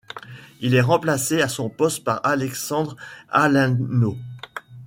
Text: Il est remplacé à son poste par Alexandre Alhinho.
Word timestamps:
Il 0.61 0.73
est 0.73 0.81
remplacé 0.81 1.43
à 1.43 1.47
son 1.47 1.69
poste 1.69 2.03
par 2.03 2.21
Alexandre 2.25 2.95
Alhinho. 3.29 4.17